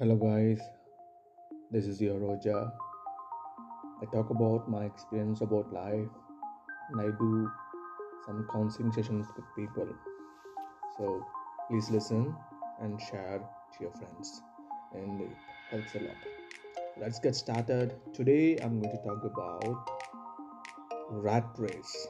Hello, 0.00 0.14
guys. 0.14 0.60
This 1.72 1.84
is 1.86 2.00
your 2.00 2.20
Roja. 2.20 2.70
I 4.00 4.04
talk 4.12 4.30
about 4.30 4.70
my 4.70 4.84
experience 4.84 5.40
about 5.40 5.72
life 5.72 6.12
and 6.90 7.00
I 7.00 7.06
do 7.18 7.50
some 8.24 8.46
counseling 8.52 8.92
sessions 8.92 9.26
with 9.34 9.44
people. 9.56 9.88
So 10.96 11.26
please 11.68 11.90
listen 11.90 12.32
and 12.80 13.00
share 13.00 13.40
to 13.40 13.78
your 13.80 13.90
friends, 13.90 14.40
and 14.94 15.20
it 15.20 15.36
helps 15.72 15.96
a 15.96 15.98
lot. 15.98 16.16
Let's 16.96 17.18
get 17.18 17.34
started. 17.34 17.96
Today, 18.14 18.56
I'm 18.62 18.80
going 18.80 18.96
to 18.96 19.02
talk 19.02 19.24
about 19.24 19.90
rat 21.10 21.48
race. 21.58 22.08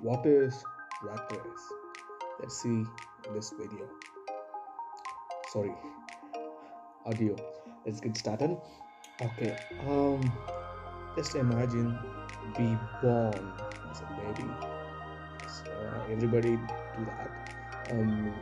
What 0.00 0.26
is 0.26 0.64
rat 1.00 1.30
race? 1.30 1.66
Let's 2.40 2.60
see 2.60 2.82
this 3.32 3.54
video. 3.56 3.86
Sorry, 5.52 5.76
audio. 7.06 7.36
Let's 7.86 8.00
get 8.00 8.16
started. 8.16 8.56
Okay. 9.20 9.56
Um, 9.86 10.32
just 11.16 11.34
imagine 11.34 11.98
be 12.56 12.76
born 13.02 13.52
as 13.90 14.00
a 14.00 14.08
baby. 14.20 14.48
So 15.46 15.70
everybody 16.10 16.56
do 16.96 17.04
that. 17.06 17.30
Um, 17.90 18.34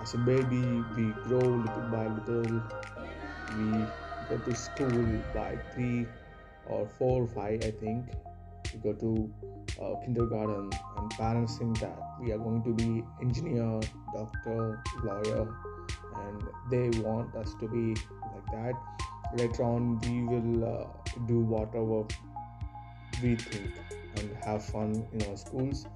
as 0.00 0.14
a 0.14 0.18
baby, 0.18 0.62
we 0.96 1.12
grow 1.24 1.40
little 1.40 1.88
by 1.90 2.06
little. 2.06 2.62
We 3.56 3.84
go 4.28 4.38
to 4.38 4.54
school 4.54 5.22
by 5.34 5.58
three 5.74 6.06
or 6.66 6.86
four, 6.98 7.26
five, 7.26 7.64
I 7.64 7.72
think. 7.72 8.04
We 8.72 8.78
go 8.80 8.92
to 8.92 9.32
uh, 9.80 9.94
kindergarten, 10.04 10.70
and 10.98 11.10
parents 11.12 11.56
think 11.56 11.80
that 11.80 11.98
we 12.20 12.32
are 12.32 12.38
going 12.38 12.62
to 12.62 12.74
be 12.74 13.02
engineer, 13.20 13.80
doctor, 14.14 14.82
lawyer, 15.02 15.48
they 16.70 16.90
want 17.00 17.34
us 17.34 17.54
to 17.60 17.68
be 17.68 17.94
like 18.34 18.46
that. 18.52 18.74
Later 19.34 19.62
on, 19.64 19.98
we 20.00 20.22
will 20.24 20.64
uh, 20.64 20.86
do 21.26 21.40
whatever 21.40 22.04
we 23.22 23.36
think 23.36 23.72
and 24.16 24.36
have 24.44 24.64
fun 24.64 25.06
in 25.12 25.22
our 25.28 25.36
schools, 25.36 25.86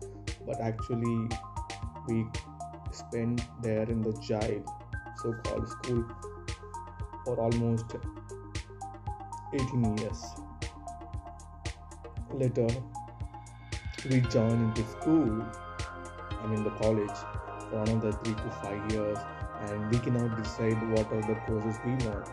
but 0.46 0.60
actually, 0.60 1.28
we 2.08 2.26
spend 2.90 3.44
there 3.62 3.84
in 3.84 4.02
the 4.02 4.12
jail, 4.20 4.62
so 5.22 5.32
called 5.44 5.68
school, 5.68 6.04
for 7.24 7.40
almost 7.40 7.86
18 9.54 9.98
years. 9.98 10.22
Later, 12.32 12.68
we 14.08 14.20
join 14.20 14.50
into 14.50 14.84
school, 14.90 15.44
I 16.30 16.46
mean 16.48 16.64
the 16.64 16.70
college, 16.70 17.18
for 17.70 17.82
another 17.82 18.12
three 18.12 18.34
to 18.34 18.50
five 18.62 18.92
years, 18.92 19.18
and 19.68 19.90
we 19.90 19.98
cannot 19.98 20.36
decide 20.42 20.80
what 20.90 21.12
are 21.12 21.22
the 21.22 21.36
courses 21.46 21.78
we 21.84 21.92
want. 22.06 22.28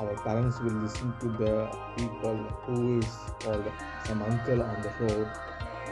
Our 0.00 0.14
parents 0.24 0.58
will 0.60 0.72
listen 0.72 1.12
to 1.20 1.28
the 1.28 1.68
people 1.96 2.36
who 2.64 2.98
is 2.98 3.08
called 3.40 3.70
some 4.04 4.22
uncle 4.22 4.62
on 4.62 4.82
the 4.82 4.92
road, 5.00 5.28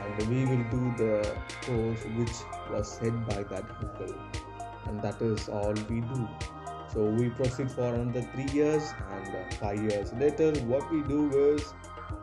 and 0.03 0.29
we 0.29 0.45
will 0.47 0.65
do 0.71 0.83
the 0.97 1.37
course 1.67 2.05
which 2.17 2.37
was 2.71 2.91
said 2.91 3.27
by 3.29 3.43
that 3.43 3.65
uncle, 3.83 4.15
and 4.87 5.03
that 5.03 5.21
is 5.21 5.49
all 5.49 5.75
we 5.91 6.01
do. 6.01 6.29
So 6.93 7.05
we 7.05 7.29
proceed 7.29 7.71
for 7.71 7.95
another 7.95 8.23
three 8.33 8.49
years 8.53 8.95
and 9.11 9.55
five 9.55 9.83
years 9.83 10.13
later. 10.15 10.53
What 10.61 10.91
we 10.91 11.03
do 11.03 11.31
is 11.55 11.75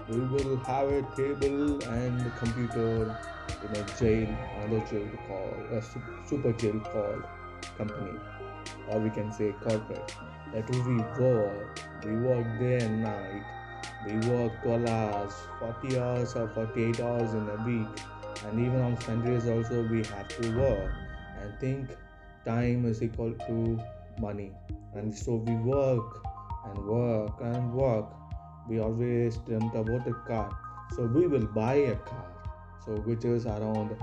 we 0.09 0.20
will 0.20 0.58
have 0.66 0.89
a 0.89 1.03
table 1.16 1.83
and 1.83 2.36
computer 2.38 3.16
in 3.64 3.75
a 3.75 3.83
jail, 3.99 4.27
another 4.58 4.83
jail 4.89 5.08
called 5.27 5.72
a 5.72 5.81
super 6.27 6.52
jail 6.53 6.80
called 6.80 7.23
company, 7.78 8.18
or 8.90 9.00
we 9.00 9.09
can 9.09 9.31
say 9.31 9.54
corporate. 9.62 10.16
That 10.54 10.70
we 10.70 10.98
work. 11.22 11.80
We 12.04 12.16
work 12.17 12.59
day 12.59 12.80
and 12.80 13.04
night. 13.04 13.44
We 14.06 14.14
work 14.30 14.62
12 14.64 14.88
hours, 14.88 15.34
40 15.59 16.00
hours, 16.00 16.36
or 16.36 16.48
48 16.50 17.00
hours 17.02 17.34
in 17.34 17.50
a 17.50 17.64
week, 17.66 17.88
and 18.48 18.60
even 18.60 18.82
on 18.82 18.99
Sundays 19.02 19.48
also 19.48 19.83
we 19.88 20.04
have 20.04 20.27
to 20.27 20.58
work 20.58 20.92
and 21.42 21.60
think 21.60 21.89
time 22.45 22.86
is 22.86 23.02
equal 23.02 23.33
to 23.48 23.80
money 24.20 24.52
and 24.94 25.16
so 25.16 25.36
we 25.36 25.55
work 25.55 26.23
and 26.66 26.86
work 26.86 27.33
and 27.42 27.73
work 27.73 28.05
we 28.70 28.80
always 28.80 29.38
dreamt 29.38 29.76
about 29.76 30.08
a 30.08 30.14
car 30.28 30.49
so 30.95 31.04
we 31.04 31.28
will 31.28 31.48
buy 31.48 31.76
a 31.76 31.95
car 31.95 32.32
so 32.86 32.92
which 33.10 33.26
is 33.26 33.45
around 33.45 33.95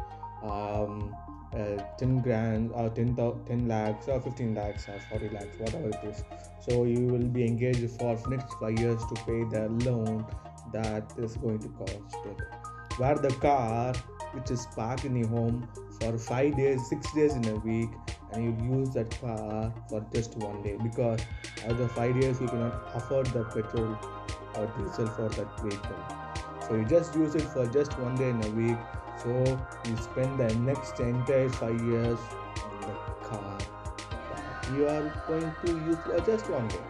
um, 0.42 1.14
Uh, 1.52 1.82
10 1.98 2.20
grand 2.22 2.70
or 2.72 2.88
10, 2.88 3.14
thou- 3.14 3.38
10 3.46 3.68
lakhs 3.68 4.08
or 4.08 4.20
15 4.20 4.54
lakhs 4.54 4.88
or 4.88 4.98
40 5.10 5.28
lakhs 5.28 5.58
whatever 5.58 5.88
it 5.88 6.04
is. 6.04 6.24
So 6.60 6.84
you 6.84 7.06
will 7.06 7.28
be 7.28 7.44
engaged 7.44 7.90
for 7.98 8.16
next 8.28 8.54
five 8.54 8.78
years 8.78 9.02
to 9.04 9.14
pay 9.26 9.44
the 9.44 9.68
loan 9.84 10.24
that 10.72 11.12
is 11.18 11.36
going 11.36 11.58
to 11.58 11.68
cost. 11.68 12.16
It 12.24 12.38
where 12.98 13.16
the 13.16 13.30
car 13.36 13.94
which 14.32 14.50
is 14.50 14.66
parked 14.74 15.04
in 15.04 15.16
your 15.16 15.28
home 15.28 15.68
for 16.00 16.16
five 16.18 16.56
days 16.56 16.80
six 16.88 17.12
days 17.12 17.34
in 17.34 17.44
a 17.48 17.54
week 17.56 17.90
and 18.32 18.44
you 18.44 18.78
use 18.78 18.90
that 18.90 19.10
car 19.20 19.72
for 19.88 20.04
just 20.14 20.36
one 20.38 20.62
day. 20.62 20.78
Because 20.82 21.20
after 21.64 21.88
five 21.88 22.18
days 22.20 22.40
you 22.40 22.48
cannot 22.48 22.90
afford 22.94 23.26
the 23.26 23.44
petrol 23.44 23.98
or 24.56 24.66
diesel 24.78 25.06
for 25.06 25.28
that 25.28 25.60
vehicle. 25.60 25.96
So 26.66 26.76
you 26.76 26.84
just 26.84 27.14
use 27.14 27.34
it 27.34 27.42
for 27.42 27.66
just 27.66 27.98
one 27.98 28.14
day 28.14 28.30
in 28.30 28.42
a 28.44 28.50
week 28.50 28.78
so 29.22 29.60
you 29.86 29.96
spend 29.96 30.38
the 30.38 30.54
next 30.56 30.98
entire 31.00 31.48
five 31.48 31.80
years 31.82 32.18
on 32.64 32.80
the 32.80 33.28
car. 33.28 33.58
That 34.30 34.76
you 34.76 34.88
are 34.88 35.12
going 35.28 35.52
to 35.64 35.72
use 35.72 35.96
for 36.04 36.20
just 36.20 36.50
one 36.50 36.68
day 36.68 36.80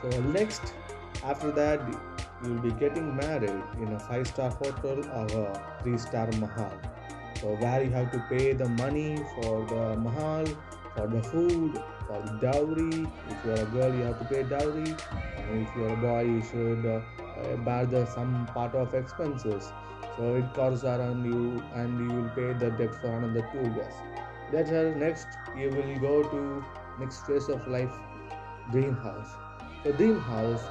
so 0.00 0.08
next 0.32 0.72
after 1.22 1.50
that 1.52 1.80
you 2.42 2.54
will 2.54 2.62
be 2.62 2.70
getting 2.72 3.14
married 3.16 3.62
in 3.78 3.92
a 3.92 4.00
five 4.00 4.26
star 4.26 4.50
hotel 4.50 4.98
or 5.12 5.26
a 5.40 5.82
three 5.82 5.98
star 5.98 6.26
mahal. 6.38 6.72
So 7.40 7.54
where 7.56 7.82
you 7.82 7.90
have 7.90 8.10
to 8.12 8.24
pay 8.30 8.52
the 8.52 8.68
money 8.68 9.18
for 9.34 9.66
the 9.66 9.96
mahal, 9.98 10.46
for 10.96 11.06
the 11.06 11.22
food, 11.22 11.82
for 12.06 12.22
the 12.22 12.38
dowry. 12.40 13.06
If 13.28 13.44
you 13.44 13.50
are 13.50 13.62
a 13.62 13.66
girl, 13.66 13.94
you 13.94 14.02
have 14.04 14.18
to 14.20 14.24
pay 14.24 14.42
dowry, 14.42 14.94
and 15.48 15.66
if 15.66 15.76
you 15.76 15.84
are 15.84 15.92
a 15.92 15.96
boy, 15.96 16.22
you 16.24 16.42
should 16.50 16.86
uh, 16.86 17.00
uh, 17.44 17.56
bear 17.56 17.86
the 17.86 18.04
some 18.06 18.46
part 18.54 18.74
of 18.74 18.94
expenses. 18.94 19.72
So 20.16 20.34
it 20.34 20.52
costs 20.54 20.84
around 20.84 21.24
you, 21.24 21.62
and 21.74 22.00
you 22.00 22.16
will 22.16 22.30
pay 22.30 22.52
the 22.64 22.70
debt 22.70 22.94
for 23.00 23.16
another 23.18 23.46
two 23.52 23.64
years. 23.76 23.94
Later, 24.52 24.94
next 24.94 25.28
you 25.56 25.70
will 25.70 25.98
go 26.00 26.22
to 26.34 26.64
next 26.98 27.26
phase 27.26 27.48
of 27.48 27.66
life, 27.68 27.92
dream 28.72 28.94
house. 28.96 29.34
So 29.84 29.92
dream 29.92 30.20
house. 30.20 30.62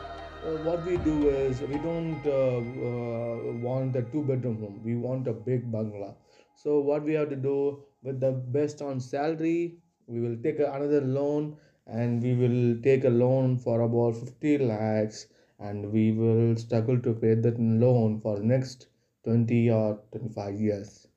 Uh, 0.46 0.52
what 0.64 0.86
we 0.86 0.96
do 0.98 1.30
is 1.30 1.60
we 1.62 1.78
don't 1.80 2.26
uh, 2.26 2.60
uh, 2.90 3.54
want 3.68 3.96
a 3.96 4.04
two 4.04 4.24
bedroom 4.24 4.60
home. 4.62 4.82
We 4.86 4.96
want 4.96 5.28
a 5.28 5.34
big 5.34 5.70
bungalow 5.70 6.16
so 6.62 6.80
what 6.82 7.04
we 7.04 7.14
have 7.14 7.30
to 7.30 7.38
do 7.38 7.84
with 8.04 8.20
the 8.20 8.32
best 8.32 8.82
on 8.82 9.00
salary, 9.00 9.78
we 10.08 10.20
will 10.20 10.36
take 10.44 10.60
another 10.60 11.00
loan 11.00 11.56
and 11.88 12.22
we 12.22 12.34
will 12.36 12.82
take 12.82 13.06
a 13.06 13.10
loan 13.10 13.58
for 13.58 13.80
about 13.82 14.18
50 14.18 14.58
lakhs 14.58 15.28
and 15.60 15.92
we 15.92 16.12
will 16.12 16.56
struggle 16.58 17.00
to 17.02 17.14
pay 17.14 17.36
that 17.36 17.60
loan 17.60 18.20
for 18.22 18.40
next 18.40 18.88
20 19.24 19.70
or 19.70 20.00
25 20.12 20.60
years. 20.60 21.08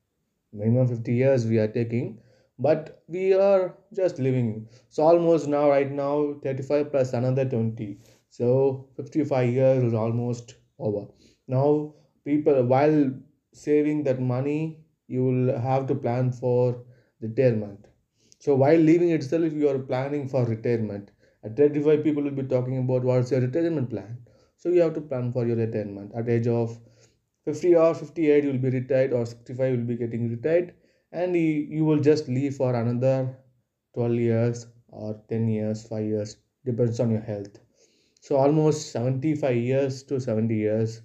Minimum 0.51 0.87
50 0.87 1.13
years 1.13 1.45
we 1.45 1.57
are 1.59 1.67
taking, 1.67 2.19
but 2.59 3.03
we 3.07 3.33
are 3.33 3.75
just 3.93 4.19
living. 4.19 4.67
So 4.89 5.03
almost 5.03 5.47
now, 5.47 5.69
right 5.69 5.91
now, 5.91 6.35
35 6.43 6.91
plus 6.91 7.13
another 7.13 7.45
20. 7.45 7.99
So 8.29 8.87
55 8.97 9.49
years 9.49 9.83
is 9.83 9.93
almost 9.93 10.55
over. 10.79 11.07
Now 11.47 11.93
people 12.25 12.63
while 12.63 13.11
saving 13.53 14.03
that 14.03 14.19
money 14.21 14.79
you 15.07 15.23
will 15.25 15.59
have 15.59 15.87
to 15.87 15.95
plan 15.95 16.31
for 16.31 16.83
retirement 17.21 17.85
so 18.39 18.55
while 18.55 18.77
leaving 18.89 19.11
itself 19.11 19.53
you 19.53 19.67
are 19.69 19.79
planning 19.79 20.27
for 20.27 20.43
retirement 20.45 21.11
at 21.43 21.55
35 21.57 22.03
people 22.03 22.23
will 22.23 22.37
be 22.41 22.43
talking 22.43 22.77
about 22.79 23.03
what's 23.03 23.31
your 23.31 23.41
retirement 23.41 23.89
plan 23.89 24.17
so 24.63 24.69
you 24.69 24.79
have 24.79 24.93
to 24.93 25.01
plan 25.01 25.33
for 25.33 25.45
your 25.45 25.57
retirement. 25.57 26.13
At 26.15 26.29
age 26.29 26.47
of 26.47 26.79
50 27.43 27.75
or 27.75 27.93
58 27.93 28.45
you 28.45 28.51
will 28.51 28.57
be 28.57 28.69
retired 28.69 29.11
or 29.11 29.25
65 29.25 29.71
you 29.71 29.77
will 29.77 29.85
be 29.85 29.97
getting 29.97 30.29
retired 30.29 30.73
and 31.11 31.35
you, 31.35 31.83
will 31.83 31.99
just 31.99 32.29
leave 32.29 32.55
for 32.55 32.73
another 32.73 33.35
12 33.93 34.13
years 34.13 34.67
or 34.87 35.21
10 35.27 35.49
years 35.49 35.85
5 35.87 36.05
years 36.05 36.37
depends 36.63 37.01
on 37.01 37.11
your 37.11 37.19
health. 37.19 37.59
So 38.21 38.37
almost 38.37 38.93
75 38.93 39.57
years 39.57 40.01
to 40.03 40.21
70 40.21 40.55
years 40.55 41.01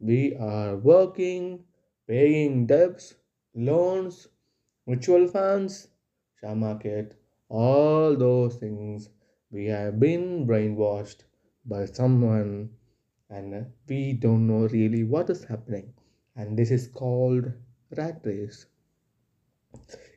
we 0.00 0.34
are 0.36 0.76
working 0.76 1.64
paying 2.08 2.66
debts 2.66 3.14
loans, 3.54 4.28
mutual 4.86 5.28
funds, 5.28 5.88
share 6.40 6.56
market, 6.56 7.20
all 7.50 8.16
those 8.16 8.54
things 8.54 9.10
we 9.50 9.66
have 9.66 10.00
been 10.00 10.46
brainwashed 10.46 11.24
by 11.66 11.84
someone 11.84 12.70
and 13.32 13.72
we 13.88 14.12
don't 14.12 14.46
know 14.46 14.68
really 14.68 15.02
what 15.02 15.28
is 15.30 15.44
happening. 15.44 15.92
And 16.36 16.56
this 16.56 16.70
is 16.70 16.86
called 16.86 17.52
rat 17.96 18.20
race. 18.24 18.66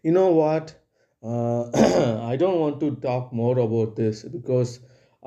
You 0.03 0.11
know 0.13 0.31
what? 0.31 0.73
Uh, 1.21 1.69
I 2.23 2.37
don't 2.37 2.59
want 2.59 2.79
to 2.79 2.95
talk 2.97 3.33
more 3.41 3.57
about 3.67 3.95
this 4.01 4.23
because 4.37 4.79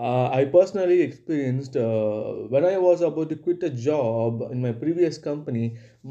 Uh, 0.09 0.29
I 0.39 0.43
personally 0.51 0.97
experienced 1.05 1.77
uh, 1.77 2.27
when 2.55 2.65
I 2.69 2.75
was 2.83 3.01
about 3.07 3.31
to 3.31 3.37
quit 3.47 3.65
a 3.69 3.71
job 3.87 4.45
in 4.53 4.61
my 4.67 4.71
previous 4.83 5.19
company, 5.25 5.65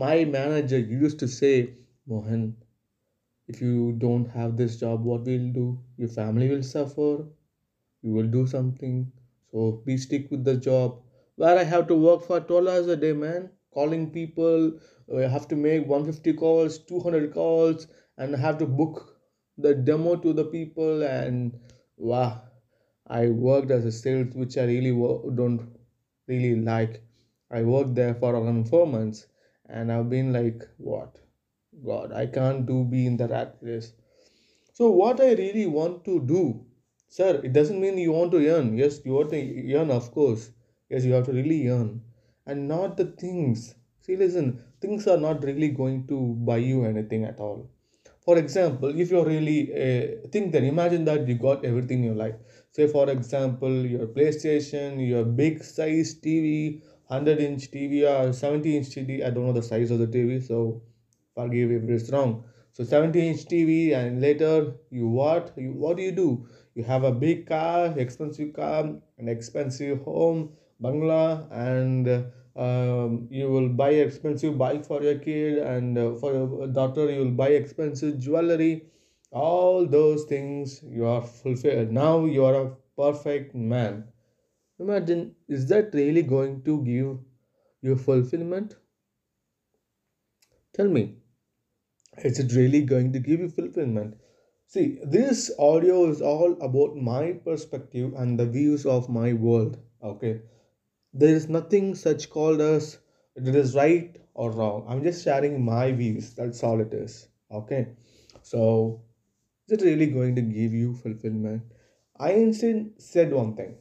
my 0.03 0.15
manager 0.33 0.79
used 1.03 1.19
to 1.23 1.27
say, 1.35 1.53
Mohan, 2.13 2.41
if 3.53 3.61
you 3.61 3.93
don't 4.05 4.27
have 4.37 4.55
this 4.61 4.77
job, 4.83 5.03
what 5.11 5.25
will 5.29 5.41
you 5.47 5.53
do? 5.59 5.67
Your 5.97 6.09
family 6.17 6.49
will 6.53 6.63
suffer, 6.63 7.11
you 8.01 8.13
will 8.19 8.31
do 8.39 8.47
something. 8.47 9.11
So 9.51 9.65
please 9.85 10.03
stick 10.09 10.31
with 10.31 10.43
the 10.51 10.57
job. 10.69 10.99
Where 11.37 11.57
I 11.57 11.63
have 11.63 11.87
to 11.87 11.95
work 11.95 12.23
for 12.23 12.41
12 12.41 12.67
hours 12.67 12.87
a 12.87 12.97
day, 12.97 13.13
man. 13.13 13.51
Calling 13.73 14.11
people, 14.11 14.77
uh, 15.09 15.17
I 15.17 15.27
have 15.29 15.47
to 15.47 15.55
make 15.55 15.87
150 15.87 16.33
calls, 16.33 16.79
200 16.79 17.33
calls, 17.33 17.87
and 18.17 18.35
I 18.35 18.39
have 18.39 18.57
to 18.57 18.65
book 18.65 19.17
the 19.57 19.73
demo 19.73 20.17
to 20.17 20.33
the 20.33 20.43
people. 20.45 21.03
And 21.03 21.57
wow, 21.95 22.41
I 23.07 23.29
worked 23.29 23.71
as 23.71 23.85
a 23.85 23.91
sales, 23.91 24.35
which 24.35 24.57
I 24.57 24.65
really 24.65 24.91
wo- 24.91 25.31
don't 25.31 25.77
really 26.27 26.55
like. 26.61 27.01
I 27.49 27.63
worked 27.63 27.95
there 27.95 28.13
for 28.15 28.35
around 28.35 28.67
four 28.69 28.85
months, 28.85 29.27
and 29.67 29.91
I've 29.91 30.09
been 30.09 30.33
like, 30.33 30.67
what? 30.77 31.17
God, 31.85 32.11
I 32.11 32.27
can't 32.27 32.65
do 32.65 32.83
be 32.83 33.05
in 33.05 33.17
the 33.17 33.27
rat 33.27 33.57
race. 33.61 33.93
So 34.73 34.89
what 34.91 35.19
I 35.21 35.33
really 35.33 35.65
want 35.67 36.05
to 36.05 36.21
do, 36.21 36.65
sir, 37.09 37.41
it 37.43 37.53
doesn't 37.53 37.81
mean 37.81 37.97
you 37.97 38.13
want 38.13 38.31
to 38.33 38.47
earn. 38.47 38.77
Yes, 38.77 39.01
you 39.05 39.13
want 39.13 39.31
to 39.31 39.73
earn, 39.75 39.91
of 39.91 40.11
course. 40.11 40.51
Yes, 40.89 41.05
you 41.05 41.13
have 41.13 41.25
to 41.25 41.33
really 41.33 41.67
earn, 41.69 42.01
and 42.45 42.67
not 42.67 42.97
the 42.97 43.05
things. 43.05 43.75
See, 44.01 44.15
listen, 44.15 44.61
things 44.81 45.07
are 45.07 45.17
not 45.17 45.43
really 45.43 45.69
going 45.69 46.07
to 46.07 46.35
buy 46.49 46.57
you 46.57 46.85
anything 46.85 47.25
at 47.25 47.39
all. 47.39 47.69
For 48.21 48.37
example, 48.37 48.97
if 48.99 49.09
you're 49.11 49.25
really 49.25 49.59
uh, 49.73 50.27
think 50.29 50.51
that 50.53 50.63
imagine 50.63 51.05
that 51.05 51.27
you 51.27 51.35
got 51.35 51.65
everything 51.65 51.99
in 51.99 52.05
your 52.05 52.15
life. 52.15 52.35
Say, 52.71 52.87
for 52.87 53.09
example, 53.09 53.85
your 53.85 54.07
PlayStation, 54.07 55.05
your 55.07 55.23
big 55.25 55.63
size 55.63 56.15
TV, 56.15 56.81
100 57.07 57.39
inch 57.39 57.71
TV 57.71 58.05
or 58.05 58.33
70 58.33 58.77
inch 58.77 58.89
TV. 58.93 59.23
I 59.23 59.29
don't 59.29 59.45
know 59.45 59.53
the 59.53 59.63
size 59.63 59.91
of 59.91 59.99
the 59.99 60.07
TV, 60.07 60.39
so 60.41 60.81
forgive 61.35 61.71
if 61.71 61.83
it's 61.89 62.09
wrong. 62.11 62.43
So 62.73 62.83
70 62.83 63.27
inch 63.29 63.45
TV, 63.45 63.93
and 63.93 64.21
later 64.21 64.73
you 64.89 65.07
what? 65.07 65.53
You 65.57 65.71
what 65.73 65.97
do 65.97 66.03
you 66.03 66.11
do? 66.11 66.45
You 66.75 66.83
have 66.83 67.03
a 67.03 67.11
big 67.11 67.47
car, 67.47 67.97
expensive 67.97 68.53
car, 68.53 68.81
an 69.17 69.27
expensive 69.29 70.01
home, 70.01 70.51
bungalow, 70.79 71.47
and 71.51 72.07
um, 72.55 73.27
you 73.29 73.49
will 73.49 73.69
buy 73.69 73.91
expensive 73.91 74.57
bike 74.57 74.85
for 74.85 75.01
your 75.03 75.19
kid, 75.19 75.59
and 75.59 75.97
uh, 75.97 76.15
for 76.15 76.33
your 76.33 76.67
daughter 76.67 77.09
you 77.11 77.19
will 77.19 77.31
buy 77.31 77.49
expensive 77.49 78.19
jewelry. 78.19 78.85
All 79.31 79.85
those 79.85 80.23
things 80.25 80.81
you 80.83 81.05
are 81.05 81.21
fulfilled. 81.21 81.91
Now 81.91 82.25
you 82.25 82.45
are 82.45 82.55
a 82.55 82.71
perfect 82.95 83.53
man. 83.53 84.05
Imagine, 84.79 85.35
is 85.47 85.67
that 85.69 85.93
really 85.93 86.21
going 86.23 86.63
to 86.63 86.81
give 86.83 87.17
you 87.81 87.95
fulfillment? 87.97 88.75
Tell 90.73 90.87
me. 90.87 91.15
Is 92.23 92.39
it 92.39 92.53
really 92.53 92.81
going 92.81 93.13
to 93.13 93.19
give 93.19 93.39
you 93.39 93.49
fulfillment? 93.49 94.15
See, 94.67 94.99
this 95.03 95.51
audio 95.59 96.09
is 96.09 96.21
all 96.21 96.53
about 96.61 96.95
my 96.95 97.33
perspective 97.33 98.13
and 98.15 98.39
the 98.39 98.45
views 98.45 98.85
of 98.85 99.09
my 99.09 99.33
world. 99.33 99.77
Okay, 100.03 100.41
there 101.13 101.35
is 101.35 101.49
nothing 101.49 101.95
such 101.95 102.29
called 102.29 102.61
as 102.61 102.99
it 103.35 103.55
is 103.55 103.75
right 103.75 104.17
or 104.33 104.51
wrong. 104.51 104.85
I'm 104.87 105.03
just 105.03 105.23
sharing 105.23 105.63
my 105.63 105.91
views. 105.91 106.33
That's 106.33 106.63
all 106.63 106.79
it 106.81 106.93
is. 106.93 107.27
Okay, 107.51 107.87
so 108.41 109.01
is 109.67 109.79
it 109.79 109.85
really 109.85 110.07
going 110.07 110.35
to 110.35 110.41
give 110.41 110.73
you 110.73 110.93
fulfillment? 110.95 111.63
Einstein 112.19 112.93
said 112.97 113.31
one 113.31 113.55
thing 113.55 113.75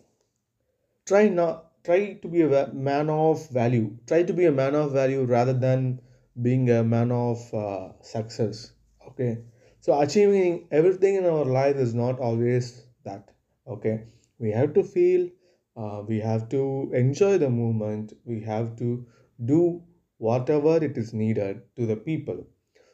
try 1.07 1.29
not 1.29 1.85
try 1.85 2.15
to 2.23 2.29
be 2.29 2.43
a 2.43 2.67
man 2.89 3.09
of 3.09 3.49
value 3.51 3.97
try 4.07 4.23
to 4.23 4.33
be 4.33 4.45
a 4.45 4.53
man 4.53 4.75
of 4.75 4.93
value 4.93 5.23
rather 5.25 5.53
than 5.53 6.01
being 6.43 6.69
a 6.71 6.83
man 6.83 7.11
of 7.13 7.55
uh, 7.55 7.89
success 8.03 8.73
okay 9.07 9.39
so 9.81 9.99
achieving 10.01 10.67
everything 10.71 11.15
in 11.15 11.25
our 11.25 11.45
life 11.45 11.77
is 11.77 11.95
not 11.95 12.19
always 12.19 12.67
that 13.05 13.31
okay 13.67 14.05
we 14.39 14.51
have 14.51 14.75
to 14.75 14.83
feel 14.83 15.29
uh, 15.77 16.03
we 16.07 16.19
have 16.21 16.49
to 16.49 16.91
enjoy 16.95 17.37
the 17.39 17.51
moment 17.51 18.13
we 18.25 18.41
have 18.41 18.77
to 18.77 19.07
do 19.45 19.83
whatever 20.19 20.77
it 20.83 20.97
is 20.97 21.13
needed 21.13 21.63
to 21.77 21.87
the 21.87 21.97
people 21.97 22.47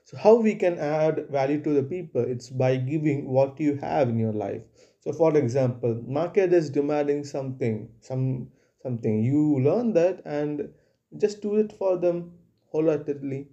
so 0.04 0.16
how 0.16 0.34
we 0.34 0.54
can 0.56 0.78
add 0.78 1.28
value 1.28 1.62
to 1.62 1.72
the 1.72 1.82
people? 1.82 2.22
It's 2.22 2.50
by 2.50 2.76
giving 2.76 3.28
what 3.28 3.60
you 3.60 3.76
have 3.76 4.08
in 4.08 4.18
your 4.18 4.32
life. 4.32 4.62
So 5.00 5.12
for 5.12 5.36
example, 5.36 6.02
market 6.06 6.52
is 6.52 6.70
demanding 6.70 7.24
something, 7.24 7.88
some 8.00 8.50
something. 8.82 9.22
You 9.22 9.60
learn 9.60 9.92
that 9.94 10.22
and 10.24 10.74
just 11.18 11.40
do 11.40 11.56
it 11.56 11.72
for 11.72 11.96
them 11.96 12.32
wholeheartedly. 12.66 13.48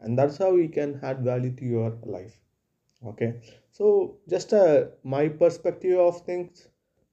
And 0.00 0.18
that's 0.18 0.38
how 0.38 0.54
we 0.54 0.68
can 0.68 1.00
add 1.02 1.20
value 1.22 1.54
to 1.56 1.64
your 1.64 1.98
life. 2.02 2.38
Okay. 3.06 3.40
So 3.70 4.18
just 4.28 4.52
uh, 4.52 4.86
my 5.02 5.28
perspective 5.28 5.98
of 5.98 6.22
things. 6.22 6.68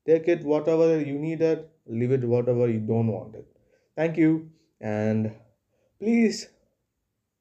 Take 0.06 0.28
it 0.28 0.44
whatever 0.44 1.00
you 1.00 1.18
need 1.18 1.42
it, 1.42 1.70
leave 1.86 2.12
it 2.12 2.24
whatever 2.24 2.68
you 2.70 2.80
don't 2.80 3.08
want 3.08 3.36
it. 3.36 3.46
Thank 3.96 4.18
you. 4.18 4.50
And 4.80 5.34
please 6.00 6.48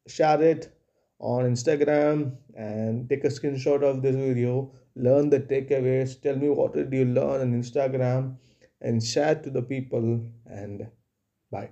share 0.06 0.42
it 0.42 0.72
on 1.18 1.44
Instagram 1.44 2.36
and 2.54 3.08
take 3.08 3.24
a 3.24 3.28
screenshot 3.28 3.82
of 3.82 4.02
this 4.02 4.16
video. 4.16 4.72
Learn 4.96 5.30
the 5.30 5.40
takeaways. 5.40 6.20
Tell 6.20 6.36
me 6.36 6.48
what 6.48 6.74
did 6.74 6.92
you 6.92 7.04
learn 7.04 7.40
on 7.40 7.62
Instagram 7.62 8.36
and 8.80 9.02
share 9.02 9.36
to 9.36 9.50
the 9.50 9.62
people. 9.62 10.26
And 10.46 10.88
bye. 11.50 11.70